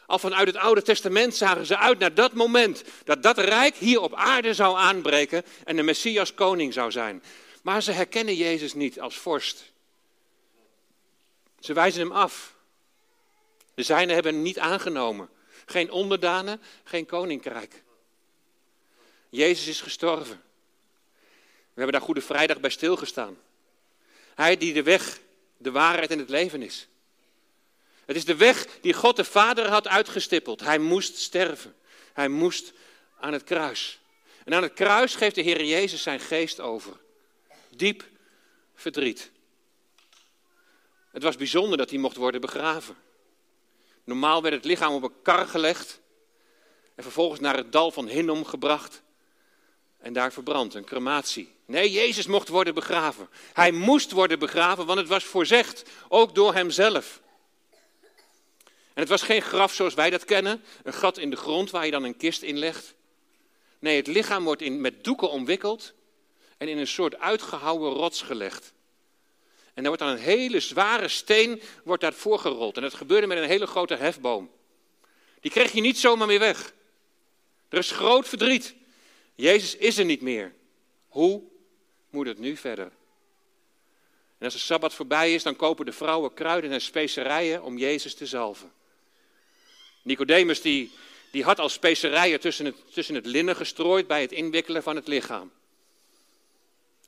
[0.06, 4.02] Al vanuit het Oude Testament zagen ze uit naar dat moment dat dat rijk hier
[4.02, 7.24] op aarde zou aanbreken en de Messias koning zou zijn.
[7.62, 9.72] Maar ze herkennen Jezus niet als vorst.
[11.60, 12.56] Ze wijzen hem af.
[13.74, 15.30] De zijnen hebben hem niet aangenomen.
[15.66, 17.84] Geen onderdanen, geen koninkrijk.
[19.30, 20.42] Jezus is gestorven.
[21.78, 23.38] We hebben daar Goede Vrijdag bij stilgestaan.
[24.36, 25.20] Hij die de weg,
[25.58, 26.88] de waarheid en het leven is.
[28.06, 30.60] Het is de weg die God de Vader had uitgestippeld.
[30.60, 31.76] Hij moest sterven.
[32.14, 32.74] Hij moest
[33.20, 34.00] aan het kruis.
[34.46, 36.98] En aan het kruis geeft de Heer Jezus zijn geest over.
[37.76, 38.06] Diep
[38.76, 39.32] verdriet.
[41.12, 42.98] Het was bijzonder dat hij mocht worden begraven.
[44.04, 46.00] Normaal werd het lichaam op een kar gelegd
[46.96, 49.02] en vervolgens naar het dal van Hinnom gebracht
[50.00, 51.56] en daar verbrand, een crematie.
[51.66, 53.30] Nee, Jezus mocht worden begraven.
[53.54, 57.22] Hij moest worden begraven, want het was voorzegd, ook door hemzelf.
[58.94, 61.86] En het was geen graf zoals wij dat kennen, een gat in de grond waar
[61.86, 62.94] je dan een kist in legt.
[63.80, 65.94] Nee, het lichaam wordt in, met doeken omwikkeld
[66.58, 68.74] en in een soort uitgehouwen rots gelegd.
[69.74, 72.76] En daar wordt dan een hele zware steen wordt daar voorgerold.
[72.76, 74.52] En dat gebeurde met een hele grote hefboom.
[75.40, 76.74] Die kreeg je niet zomaar meer weg.
[77.70, 78.76] Er is groot verdriet.
[79.38, 80.54] Jezus is er niet meer.
[81.08, 81.44] Hoe
[82.10, 82.92] moet het nu verder?
[84.38, 88.16] En als de sabbat voorbij is, dan kopen de vrouwen kruiden en specerijen om Jezus
[88.16, 88.72] te zalven.
[90.02, 90.92] Nicodemus die,
[91.32, 95.08] die had al specerijen tussen het, tussen het linnen gestrooid bij het inwikkelen van het
[95.08, 95.52] lichaam.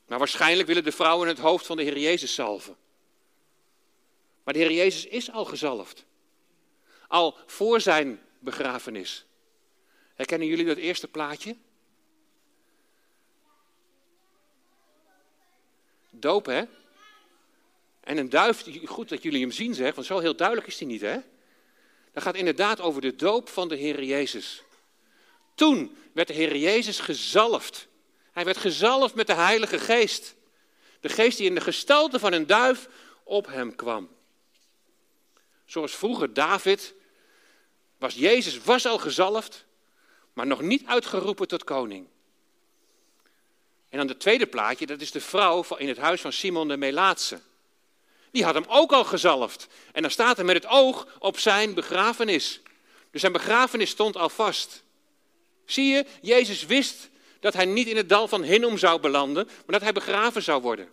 [0.06, 2.76] Maar waarschijnlijk willen de vrouwen het hoofd van de Heer Jezus zalven.
[4.44, 6.04] Maar de Heer Jezus is al gezalfd.
[7.08, 9.24] Al voor zijn begrafenis.
[10.14, 11.56] Herkennen jullie dat eerste plaatje?
[16.20, 16.62] Doop, hè?
[18.00, 20.88] En een duif, goed dat jullie hem zien zeg, want zo heel duidelijk is hij
[20.88, 21.18] niet, hè?
[22.12, 24.62] Dat gaat inderdaad over de doop van de Heer Jezus.
[25.54, 27.88] Toen werd de Heer Jezus gezalfd.
[28.32, 30.34] Hij werd gezalfd met de Heilige Geest.
[31.00, 32.88] De geest die in de gestalte van een duif
[33.24, 34.08] op hem kwam.
[35.64, 36.94] Zoals vroeger David
[37.98, 39.64] was Jezus was al gezalfd,
[40.32, 42.06] maar nog niet uitgeroepen tot koning.
[43.90, 46.76] En dan het tweede plaatje, dat is de vrouw in het huis van Simon de
[46.76, 47.40] Melaatse.
[48.30, 49.66] Die had hem ook al gezalfd.
[49.92, 52.60] En dan staat er met het oog op zijn begrafenis.
[53.10, 54.82] Dus zijn begrafenis stond al vast.
[55.64, 57.08] Zie je, Jezus wist
[57.40, 60.62] dat hij niet in het dal van Hinnom zou belanden, maar dat hij begraven zou
[60.62, 60.88] worden.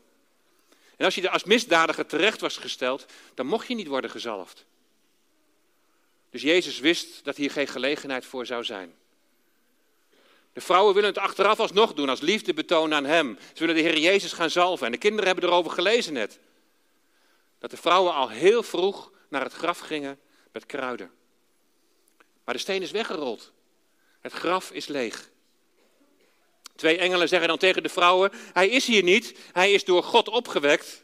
[0.96, 4.66] En als je er als misdadiger terecht was gesteld, dan mocht je niet worden gezalfd.
[6.30, 8.96] Dus Jezus wist dat hier geen gelegenheid voor zou zijn.
[10.58, 13.38] De vrouwen willen het achteraf alsnog doen, als liefde betonen aan hem.
[13.54, 14.86] Ze willen de Heer Jezus gaan zalven.
[14.86, 16.40] En de kinderen hebben erover gelezen net.
[17.60, 20.20] Dat de vrouwen al heel vroeg naar het graf gingen
[20.52, 21.12] met kruiden.
[22.44, 23.52] Maar de steen is weggerold.
[24.20, 25.30] Het graf is leeg.
[26.76, 30.30] Twee engelen zeggen dan tegen de vrouwen: Hij is hier niet, hij is door God
[30.30, 31.04] opgewekt.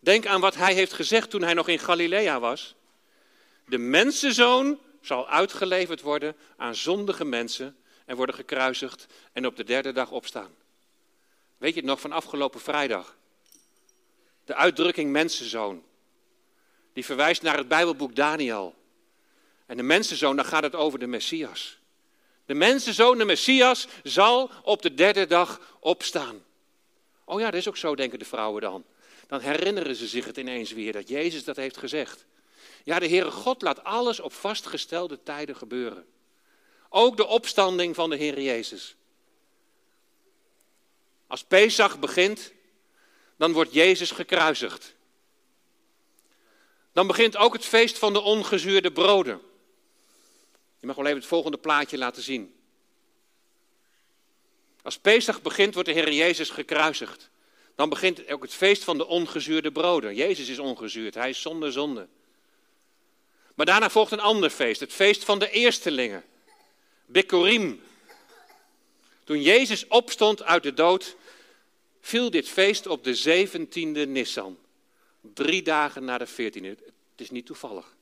[0.00, 2.74] Denk aan wat hij heeft gezegd toen hij nog in Galilea was.
[3.66, 7.76] De mensenzoon zal uitgeleverd worden aan zondige mensen
[8.08, 10.54] en worden gekruisigd en op de derde dag opstaan.
[11.58, 13.16] Weet je het nog van afgelopen vrijdag?
[14.44, 15.82] De uitdrukking mensenzoon.
[16.92, 18.74] Die verwijst naar het Bijbelboek Daniel.
[19.66, 21.78] En de mensenzoon, dan gaat het over de Messias.
[22.46, 26.44] De mensenzoon, de Messias, zal op de derde dag opstaan.
[27.24, 28.84] Oh ja, dat is ook zo, denken de vrouwen dan.
[29.26, 32.26] Dan herinneren ze zich het ineens weer, dat Jezus dat heeft gezegd.
[32.84, 36.06] Ja, de Heere God laat alles op vastgestelde tijden gebeuren.
[36.88, 38.96] Ook de opstanding van de Heer Jezus.
[41.26, 42.52] Als Pesach begint,
[43.36, 44.94] dan wordt Jezus gekruisigd.
[46.92, 49.40] Dan begint ook het feest van de ongezuurde broden.
[50.80, 52.54] Je mag wel even het volgende plaatje laten zien.
[54.82, 57.30] Als Pesach begint, wordt de Heer Jezus gekruisigd.
[57.74, 60.14] Dan begint ook het feest van de ongezuurde broden.
[60.14, 62.08] Jezus is ongezuurd, hij is zonder zonde.
[63.54, 66.24] Maar daarna volgt een ander feest, het feest van de eerstelingen.
[67.08, 67.82] Bikorim.
[69.24, 71.16] Toen Jezus opstond uit de dood,
[72.00, 74.58] viel dit feest op de 17e Nissan.
[75.20, 76.84] Drie dagen na de 14e.
[77.12, 77.96] Het is niet toevallig.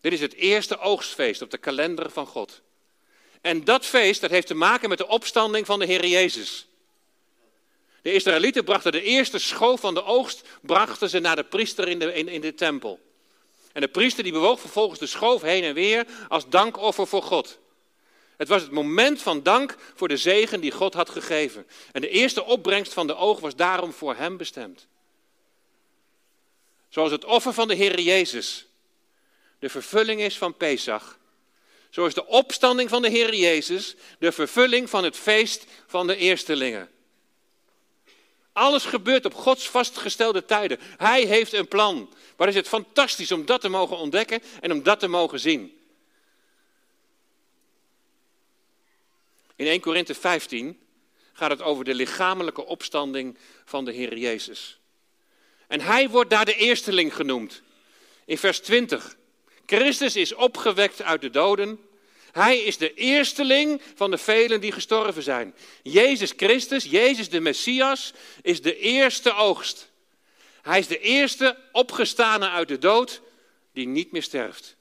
[0.00, 2.62] Dit is het eerste oogstfeest op de kalender van God.
[3.40, 6.66] En dat feest dat heeft te maken met de opstanding van de Heer Jezus.
[8.02, 11.98] De Israëlieten brachten de eerste schoof van de oogst brachten ze naar de priester in
[11.98, 13.00] de, in, in de tempel.
[13.72, 17.58] En de priester die bewoog vervolgens de schoof heen en weer als dankoffer voor God.
[18.36, 21.66] Het was het moment van dank voor de zegen die God had gegeven.
[21.92, 24.86] En de eerste opbrengst van de oog was daarom voor hem bestemd.
[26.88, 28.66] Zoals het offer van de Heer Jezus
[29.58, 31.18] de vervulling is van Pesach.
[31.90, 36.16] Zo is de opstanding van de Heer Jezus de vervulling van het feest van de
[36.16, 36.90] eerstelingen.
[38.60, 40.78] Alles gebeurt op Gods vastgestelde tijden.
[40.96, 42.12] Hij heeft een plan.
[42.36, 45.78] Wat is het fantastisch om dat te mogen ontdekken en om dat te mogen zien.
[49.56, 50.78] In 1 Korinthe 15
[51.32, 54.78] gaat het over de lichamelijke opstanding van de Heer Jezus.
[55.66, 57.62] En hij wordt daar de eersteling genoemd.
[58.24, 59.16] In vers 20.
[59.66, 61.89] Christus is opgewekt uit de doden.
[62.32, 65.54] Hij is de eersteling van de velen die gestorven zijn.
[65.82, 68.12] Jezus Christus, Jezus de Messias,
[68.42, 69.90] is de eerste oogst.
[70.62, 73.20] Hij is de eerste opgestane uit de dood
[73.72, 74.76] die niet meer sterft.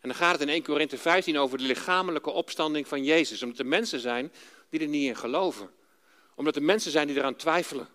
[0.00, 3.42] En dan gaat het in 1 Korinthe 15 over de lichamelijke opstanding van Jezus.
[3.42, 4.32] Omdat er mensen zijn
[4.70, 5.70] die er niet in geloven.
[6.34, 7.88] Omdat er mensen zijn die eraan twijfelen.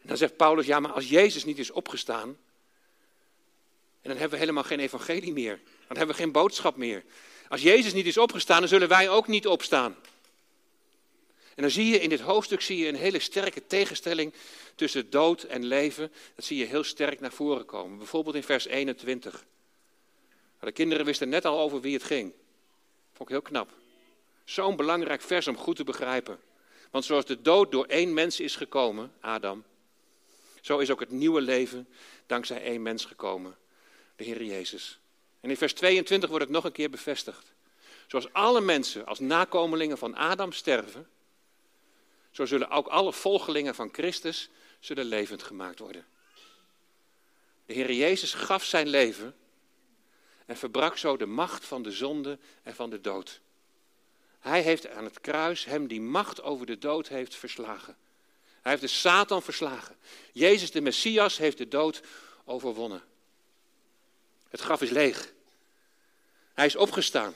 [0.00, 2.36] En dan zegt Paulus, ja, maar als Jezus niet is opgestaan,
[4.04, 5.60] en dan hebben we helemaal geen evangelie meer.
[5.88, 7.04] Dan hebben we geen boodschap meer.
[7.48, 9.96] Als Jezus niet is opgestaan, dan zullen wij ook niet opstaan.
[11.54, 14.32] En dan zie je in dit hoofdstuk zie je een hele sterke tegenstelling
[14.74, 16.12] tussen dood en leven.
[16.34, 17.98] Dat zie je heel sterk naar voren komen.
[17.98, 19.44] Bijvoorbeeld in vers 21.
[20.60, 22.32] De kinderen wisten net al over wie het ging.
[23.12, 23.70] Vond ik heel knap.
[24.44, 26.38] Zo'n belangrijk vers om goed te begrijpen.
[26.90, 29.64] Want zoals de dood door één mens is gekomen, Adam,
[30.60, 31.88] zo is ook het nieuwe leven
[32.26, 33.56] dankzij één mens gekomen,
[34.16, 34.98] de Heer Jezus.
[35.40, 37.52] En in vers 22 wordt het nog een keer bevestigd.
[38.06, 41.08] Zoals alle mensen als nakomelingen van Adam sterven,
[42.30, 44.48] zo zullen ook alle volgelingen van Christus
[44.80, 46.06] zullen levend gemaakt worden.
[47.66, 49.34] De Heer Jezus gaf zijn leven
[50.46, 53.40] en verbrak zo de macht van de zonde en van de dood.
[54.38, 57.96] Hij heeft aan het kruis hem die macht over de dood heeft verslagen.
[58.62, 59.96] Hij heeft de Satan verslagen.
[60.32, 62.02] Jezus de Messias heeft de dood
[62.44, 63.02] overwonnen.
[64.54, 65.32] Het graf is leeg.
[66.52, 67.34] Hij is opgestaan.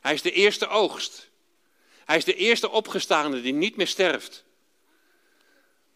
[0.00, 1.28] Hij is de eerste oogst.
[2.04, 4.44] Hij is de eerste opgestaande die niet meer sterft.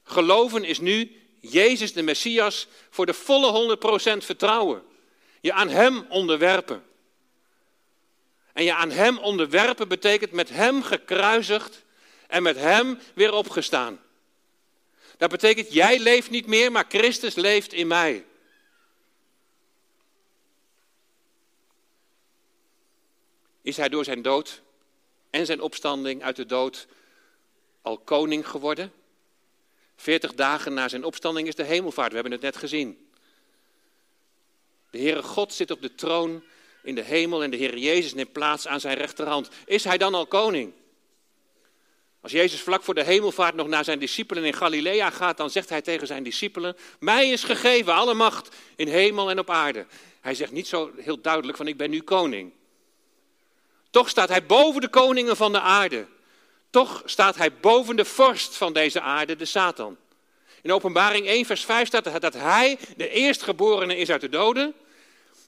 [0.02, 3.76] Geloven is nu Jezus de Messias voor de volle
[4.20, 4.82] 100% vertrouwen.
[5.40, 6.84] Je aan Hem onderwerpen.
[8.52, 11.84] En je aan Hem onderwerpen betekent met Hem gekruisigd
[12.26, 14.00] en met Hem weer opgestaan.
[15.18, 18.24] Dat betekent, jij leeft niet meer, maar Christus leeft in mij.
[23.62, 24.62] Is Hij door zijn dood
[25.30, 26.86] en zijn opstanding uit de dood
[27.82, 28.92] al koning geworden?
[29.96, 33.10] Veertig dagen na zijn opstanding is de hemelvaart, we hebben het net gezien.
[34.90, 36.42] De Heere God zit op de troon
[36.82, 39.48] in de hemel en de Heer Jezus neemt plaats aan zijn rechterhand.
[39.66, 40.72] Is hij dan al koning?
[42.20, 45.68] Als Jezus vlak voor de hemelvaart nog naar zijn discipelen in Galilea gaat, dan zegt
[45.68, 49.86] hij tegen zijn discipelen: Mij is gegeven alle macht in hemel en op aarde.
[50.20, 52.52] Hij zegt niet zo heel duidelijk van ik ben nu koning.
[53.92, 56.06] Toch staat hij boven de koningen van de aarde.
[56.70, 59.96] Toch staat hij boven de vorst van deze aarde, de Satan.
[60.62, 64.74] In Openbaring 1, vers 5 staat dat hij de eerstgeborene is uit de doden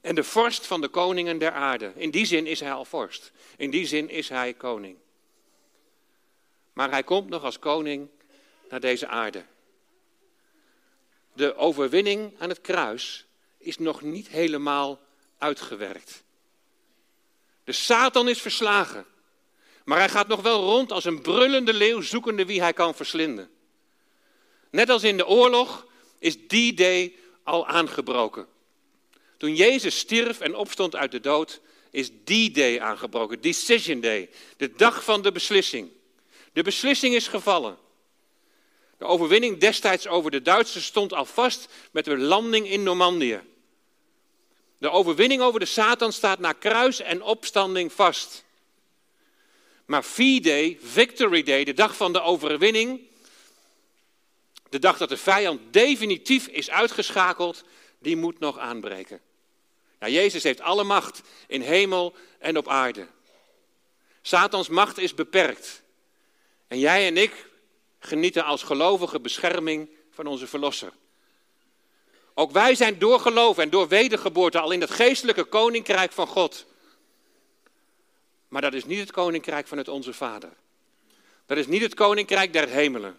[0.00, 1.92] en de vorst van de koningen der aarde.
[1.96, 3.32] In die zin is hij al vorst.
[3.56, 4.96] In die zin is hij koning.
[6.72, 8.08] Maar hij komt nog als koning
[8.70, 9.44] naar deze aarde.
[11.32, 13.26] De overwinning aan het kruis
[13.58, 15.00] is nog niet helemaal
[15.38, 16.23] uitgewerkt.
[17.64, 19.06] De Satan is verslagen.
[19.84, 23.50] Maar hij gaat nog wel rond als een brullende leeuw zoekende wie hij kan verslinden.
[24.70, 25.86] Net als in de oorlog
[26.18, 28.46] is die day al aangebroken.
[29.36, 33.40] Toen Jezus stierf en opstond uit de dood, is die day aangebroken.
[33.40, 34.30] Decision day.
[34.56, 35.90] De dag van de beslissing.
[36.52, 37.78] De beslissing is gevallen.
[38.98, 43.40] De overwinning destijds over de Duitsers stond al vast met de landing in Normandië.
[44.78, 48.44] De overwinning over de Satan staat na kruis en opstanding vast.
[49.84, 53.00] Maar V-Day, Victory Day, de dag van de overwinning,
[54.68, 57.64] de dag dat de vijand definitief is uitgeschakeld,
[57.98, 59.20] die moet nog aanbreken.
[60.00, 63.06] Ja, Jezus heeft alle macht in hemel en op aarde.
[64.22, 65.82] Satans macht is beperkt.
[66.68, 67.46] En jij en ik
[67.98, 70.92] genieten als gelovige bescherming van onze Verlosser.
[72.34, 76.66] Ook wij zijn door geloof en door wedergeboorte al in het geestelijke koninkrijk van God.
[78.48, 80.52] Maar dat is niet het koninkrijk van het Onze Vader.
[81.46, 83.18] Dat is niet het koninkrijk der hemelen.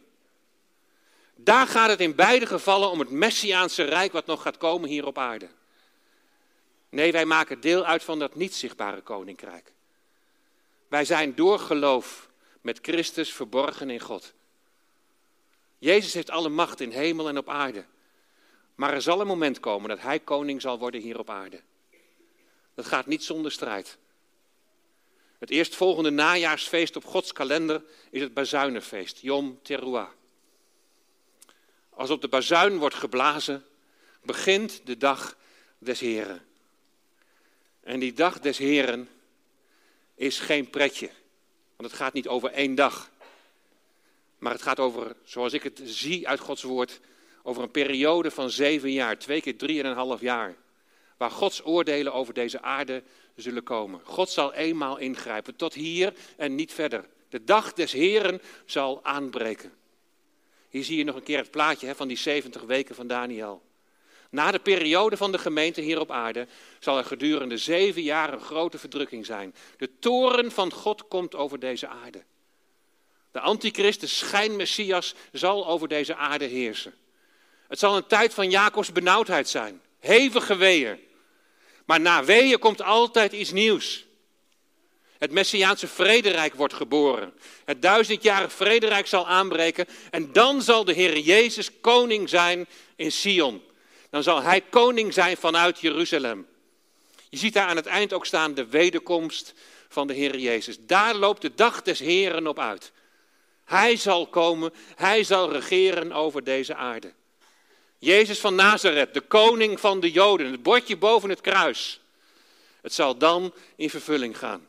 [1.35, 5.05] Daar gaat het in beide gevallen om het Messiaanse rijk wat nog gaat komen hier
[5.05, 5.47] op aarde.
[6.89, 9.71] Nee, wij maken deel uit van dat niet zichtbare koninkrijk.
[10.87, 12.29] Wij zijn door geloof
[12.61, 14.33] met Christus verborgen in God.
[15.77, 17.85] Jezus heeft alle macht in hemel en op aarde.
[18.75, 21.61] Maar er zal een moment komen dat hij koning zal worden hier op aarde.
[22.73, 23.97] Dat gaat niet zonder strijd.
[25.37, 30.09] Het eerstvolgende najaarsfeest op Gods kalender is het bazuinenfeest, Yom Teruah.
[31.89, 33.65] Als op de bazuin wordt geblazen,
[34.21, 35.37] begint de dag
[35.77, 36.45] des Heren.
[37.79, 39.09] En die dag des Heren
[40.15, 41.09] is geen pretje,
[41.75, 43.09] want het gaat niet over één dag.
[44.37, 46.99] Maar het gaat over, zoals ik het zie uit Gods woord,
[47.47, 50.55] over een periode van zeven jaar, twee keer drieënhalf jaar.
[51.17, 53.03] Waar Gods oordelen over deze aarde
[53.35, 54.01] zullen komen.
[54.03, 57.05] God zal eenmaal ingrijpen, tot hier en niet verder.
[57.29, 59.73] De dag des Heren zal aanbreken.
[60.69, 63.61] Hier zie je nog een keer het plaatje hè, van die 70 weken van Daniel.
[64.29, 66.47] Na de periode van de gemeente hier op aarde
[66.79, 69.55] zal er gedurende zeven jaar een grote verdrukking zijn.
[69.77, 72.23] De toren van God komt over deze aarde.
[73.31, 76.93] De antichrist, de schijnmessias, zal over deze aarde heersen.
[77.67, 79.81] Het zal een tijd van Jacobs benauwdheid zijn.
[79.99, 80.99] Hevige weeën.
[81.85, 84.05] Maar na weeën komt altijd iets nieuws.
[85.17, 87.33] Het Messiaanse vrederijk wordt geboren.
[87.65, 89.87] Het duizendjarig vrederijk zal aanbreken.
[90.11, 93.63] En dan zal de Heer Jezus koning zijn in Sion.
[94.09, 96.47] Dan zal hij koning zijn vanuit Jeruzalem.
[97.29, 99.53] Je ziet daar aan het eind ook staan de wederkomst
[99.89, 100.77] van de Heer Jezus.
[100.79, 102.91] Daar loopt de dag des Heren op uit.
[103.65, 107.13] Hij zal komen, hij zal regeren over deze aarde.
[107.99, 111.99] Jezus van Nazareth, de koning van de Joden, het bordje boven het kruis.
[112.81, 114.67] Het zal dan in vervulling gaan.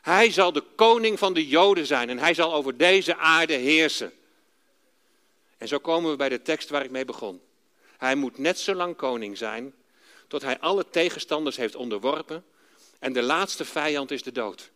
[0.00, 4.12] Hij zal de koning van de Joden zijn en hij zal over deze aarde heersen.
[5.58, 7.40] En zo komen we bij de tekst waar ik mee begon.
[7.96, 9.74] Hij moet net zo lang koning zijn
[10.26, 12.44] tot hij alle tegenstanders heeft onderworpen
[12.98, 14.70] en de laatste vijand is de dood.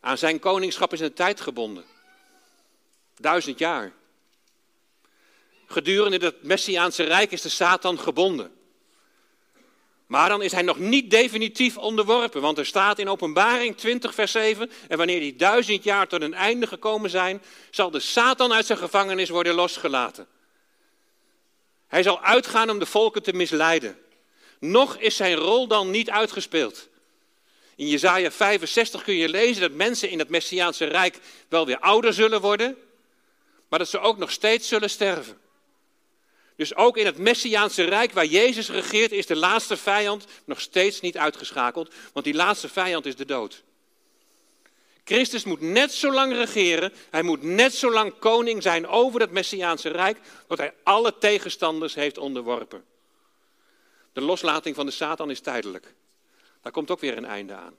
[0.00, 1.84] Aan zijn koningschap is een tijd gebonden.
[3.16, 3.92] Duizend jaar.
[5.70, 8.52] Gedurende het Messiaanse Rijk is de Satan gebonden.
[10.06, 14.32] Maar dan is hij nog niet definitief onderworpen, want er staat in Openbaring 20, vers
[14.32, 18.66] 7, en wanneer die duizend jaar tot een einde gekomen zijn, zal de Satan uit
[18.66, 20.26] zijn gevangenis worden losgelaten.
[21.86, 23.98] Hij zal uitgaan om de volken te misleiden.
[24.60, 26.88] Nog is zijn rol dan niet uitgespeeld.
[27.76, 32.14] In Jesaja 65 kun je lezen dat mensen in het Messiaanse Rijk wel weer ouder
[32.14, 32.76] zullen worden,
[33.68, 35.46] maar dat ze ook nog steeds zullen sterven.
[36.58, 41.00] Dus ook in het Messiaanse Rijk waar Jezus regeert is de laatste vijand nog steeds
[41.00, 43.62] niet uitgeschakeld, want die laatste vijand is de dood.
[45.04, 49.30] Christus moet net zo lang regeren, hij moet net zo lang koning zijn over het
[49.30, 52.84] Messiaanse Rijk, tot hij alle tegenstanders heeft onderworpen.
[54.12, 55.94] De loslating van de Satan is tijdelijk.
[56.62, 57.76] Daar komt ook weer een einde aan.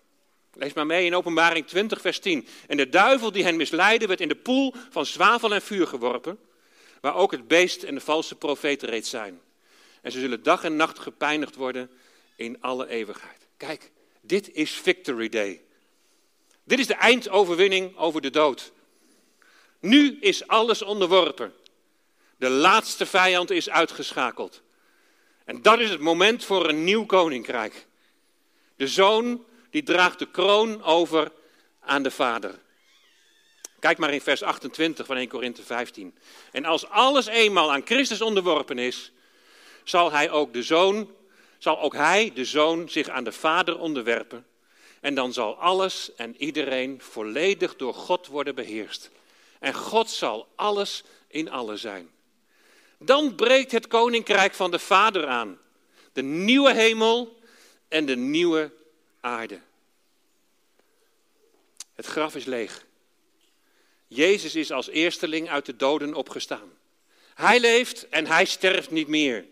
[0.54, 2.48] Lees maar mee in Openbaring 20, vers 10.
[2.68, 6.40] En de duivel die hen misleidde, werd in de poel van zwavel en vuur geworpen,
[7.02, 9.42] waar ook het beest en de valse profeet reeds zijn.
[10.02, 11.90] En ze zullen dag en nacht gepijnigd worden
[12.36, 13.48] in alle eeuwigheid.
[13.58, 13.92] Kijk,
[14.22, 15.62] dit is Victory Day.
[16.64, 18.72] Dit is de eindoverwinning over de dood.
[19.80, 21.54] Nu is alles onderworpen.
[22.38, 24.62] De laatste vijand is uitgeschakeld.
[25.46, 27.88] En dat is het moment voor een nieuw koninkrijk.
[28.76, 31.32] De zoon die draagt de kroon over
[31.80, 32.60] aan de vader.
[33.80, 36.18] Kijk maar in vers 28 van 1 Korinthe 15.
[36.52, 39.12] En als alles eenmaal aan Christus onderworpen is,
[39.84, 41.12] zal hij ook de zoon,
[41.58, 44.46] zal ook hij, de zoon, zich aan de vader onderwerpen.
[45.02, 49.10] En dan zal alles en iedereen volledig door God worden beheerst.
[49.60, 52.10] En God zal alles in alle zijn.
[52.98, 55.60] Dan breekt het koninkrijk van de Vader aan.
[56.14, 57.40] De nieuwe hemel
[57.88, 58.72] en de nieuwe
[59.20, 59.60] aarde.
[61.96, 62.88] Het graf is leeg.
[64.10, 66.78] Jezus is als eersteling uit de doden opgestaan.
[67.34, 69.46] Hij leeft en hij sterft niet meer.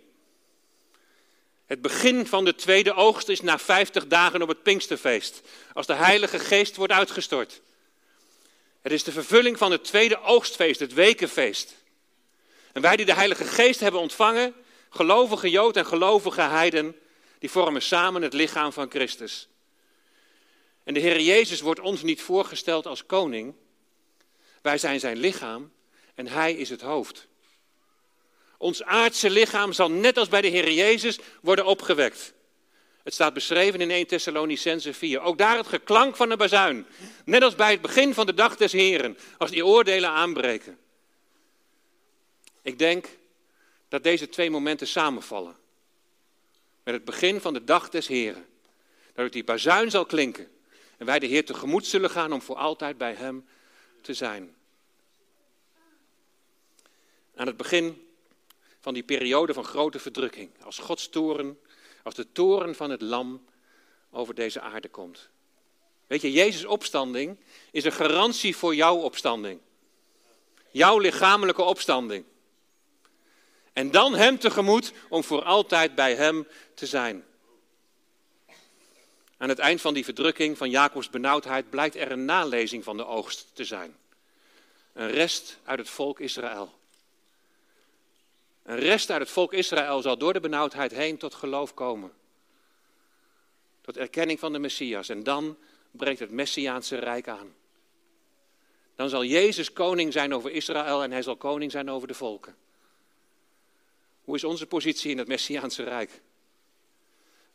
[1.66, 5.42] Het begin van de tweede oogst is na 50 dagen op het Pinksterfeest,
[5.74, 7.62] als de Heilige Geest wordt uitgestort.
[8.82, 11.76] Het is de vervulling van het tweede oogstfeest, het wekenfeest.
[12.72, 14.54] En wij die de Heilige Geest hebben ontvangen,
[14.90, 16.96] gelovige Jood en gelovige Heiden,
[17.40, 19.48] die vormen samen het lichaam van Christus.
[20.84, 23.54] En de Heer Jezus wordt ons niet voorgesteld als koning.
[24.68, 25.72] Wij zijn zijn lichaam
[26.16, 27.28] en hij is het hoofd.
[28.58, 32.34] Ons aardse lichaam zal net als bij de Heer Jezus worden opgewekt.
[33.04, 35.22] Het staat beschreven in 1 Thessalonicense 4.
[35.22, 36.86] Ook daar het geklank van de bazuin.
[37.26, 40.78] Net als bij het begin van de dag des Heren, als die oordelen aanbreken.
[42.62, 43.08] Ik denk
[43.88, 45.56] dat deze twee momenten samenvallen.
[46.84, 48.46] Met het begin van de dag des Heren.
[49.14, 50.48] Dat die bazuin zal klinken.
[50.98, 53.46] En wij de Heer tegemoet zullen gaan om voor altijd bij Hem
[54.02, 54.56] te zijn.
[57.38, 58.08] Aan het begin
[58.80, 60.50] van die periode van grote verdrukking.
[60.64, 61.60] Als Gods toren,
[62.04, 63.46] als de toren van het lam
[64.12, 65.30] over deze aarde komt.
[66.08, 67.40] Weet je, Jezus' opstanding
[67.72, 69.60] is een garantie voor jouw opstanding.
[70.72, 72.26] Jouw lichamelijke opstanding.
[73.74, 77.26] En dan Hem tegemoet om voor altijd bij Hem te zijn.
[79.38, 83.06] Aan het eind van die verdrukking van Jacobs benauwdheid blijkt er een nalezing van de
[83.06, 83.98] oogst te zijn.
[84.94, 86.77] Een rest uit het volk Israël.
[88.68, 92.12] Een rest uit het volk Israël zal door de benauwdheid heen tot geloof komen.
[93.82, 95.10] Tot erkenning van de Messias.
[95.10, 95.58] En dan
[95.92, 97.56] breekt het Messiaanse rijk aan.
[98.96, 102.56] Dan zal Jezus koning zijn over Israël en hij zal koning zijn over de volken.
[104.24, 106.22] Hoe is onze positie in het Messiaanse Rijk?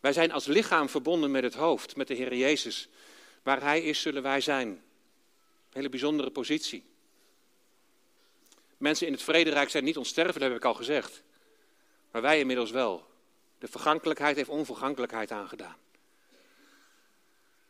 [0.01, 2.89] Wij zijn als lichaam verbonden met het hoofd, met de Heer Jezus.
[3.43, 4.69] Waar Hij is, zullen wij zijn.
[4.69, 4.81] Een
[5.71, 6.92] hele bijzondere positie.
[8.83, 11.23] Mensen in het vrederijk zijn niet onsterfelijk, dat heb ik al gezegd.
[12.11, 13.07] Maar wij inmiddels wel.
[13.59, 15.77] De vergankelijkheid heeft onvergankelijkheid aangedaan.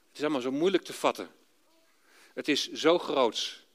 [0.09, 1.31] Het is allemaal zo moeilijk te vatten.
[2.35, 3.67] Het is zo groots.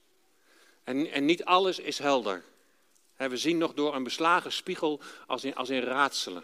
[0.83, 2.43] En, en niet alles is helder.
[3.15, 6.43] We zien nog door een beslagen spiegel als in, als in raadselen.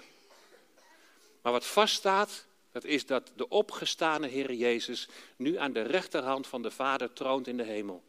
[1.42, 6.62] Maar wat vaststaat, dat is dat de opgestane Heer Jezus nu aan de rechterhand van
[6.62, 8.04] de Vader troont in de hemel.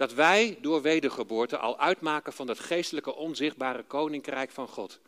[0.00, 4.98] Dat wij door wedergeboorte al uitmaken van dat geestelijke onzichtbare koninkrijk van God.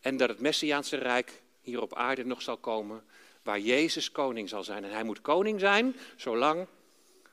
[0.00, 3.04] En dat het Messiaanse Rijk hier op aarde nog zal komen,
[3.42, 4.84] waar Jezus koning zal zijn.
[4.84, 6.66] En hij moet koning zijn zolang,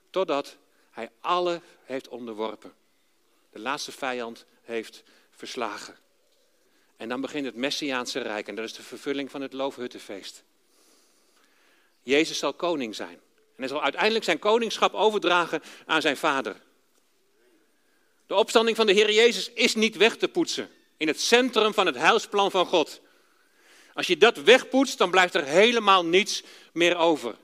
[0.10, 0.58] totdat
[0.92, 2.74] hij alle heeft onderworpen.
[3.50, 5.96] De laatste vijand heeft verslagen.
[6.98, 10.44] En dan begint het Messiaanse Rijk en dat is de vervulling van het Loofhuttenfeest.
[12.02, 13.20] Jezus zal koning zijn.
[13.58, 16.56] En hij zal uiteindelijk zijn koningschap overdragen aan zijn vader.
[18.28, 21.86] De opstanding van de Heer Jezus is niet weg te poetsen in het centrum van
[21.86, 23.02] het heilsplan van God.
[23.94, 26.44] Als je dat wegpoetst, dan blijft er helemaal niets
[26.74, 27.36] meer over.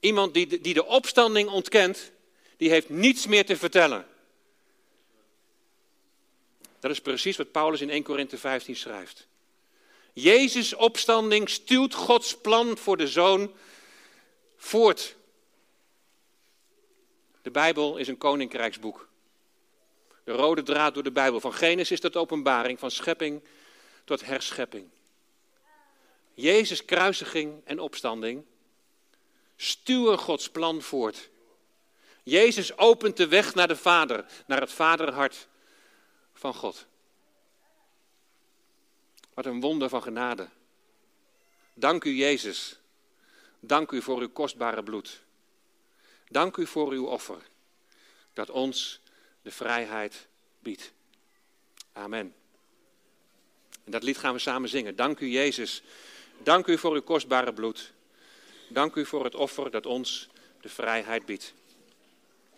[0.00, 2.10] Iemand die, die de opstanding ontkent,
[2.56, 4.06] die heeft niets meer te vertellen.
[6.80, 9.26] Dat is precies wat Paulus in 1 Korinthe 15 schrijft.
[10.12, 13.54] Jezus' opstanding stuwt Gods plan voor de zoon
[14.66, 15.16] voort.
[17.42, 19.08] De Bijbel is een koninkrijksboek.
[20.24, 23.42] De rode draad door de Bijbel, van Genesis tot openbaring, van schepping
[24.04, 24.88] tot herschepping.
[26.34, 28.44] Jezus' kruisiging en opstanding
[29.56, 31.28] stuwen Gods plan voort.
[32.22, 35.48] Jezus opent de weg naar de Vader, naar het Vaderhart
[36.32, 36.86] van God.
[39.34, 40.48] Wat een wonder van genade.
[41.74, 42.78] Dank u, Jezus.
[43.60, 45.24] Dank u voor uw kostbare bloed.
[46.28, 47.38] Dank u voor uw offer,
[48.32, 49.00] dat ons
[49.42, 50.26] de vrijheid
[50.58, 50.92] biedt.
[51.92, 52.34] Amen.
[53.84, 54.96] En dat lied gaan we samen zingen.
[54.96, 55.82] Dank u, Jezus.
[56.42, 57.92] Dank u voor uw kostbare bloed.
[58.68, 60.28] Dank u voor het offer dat ons
[60.60, 61.54] de vrijheid biedt.